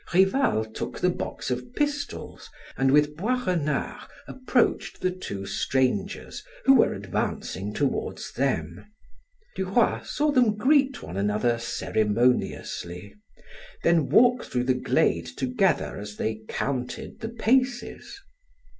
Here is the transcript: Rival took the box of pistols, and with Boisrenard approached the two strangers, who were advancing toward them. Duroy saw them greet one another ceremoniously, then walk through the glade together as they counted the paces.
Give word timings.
Rival 0.15 0.65
took 0.65 0.99
the 0.99 1.11
box 1.11 1.51
of 1.51 1.75
pistols, 1.75 2.49
and 2.75 2.89
with 2.91 3.15
Boisrenard 3.15 4.01
approached 4.27 4.99
the 5.01 5.11
two 5.11 5.45
strangers, 5.45 6.43
who 6.65 6.73
were 6.73 6.95
advancing 6.95 7.71
toward 7.71 8.19
them. 8.35 8.83
Duroy 9.55 10.01
saw 10.03 10.31
them 10.31 10.55
greet 10.57 11.03
one 11.03 11.17
another 11.17 11.59
ceremoniously, 11.59 13.13
then 13.83 14.09
walk 14.09 14.43
through 14.43 14.63
the 14.63 14.73
glade 14.73 15.27
together 15.27 15.99
as 15.99 16.15
they 16.15 16.41
counted 16.49 17.19
the 17.19 17.29
paces. 17.29 18.19